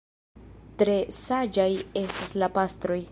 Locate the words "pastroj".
2.57-3.03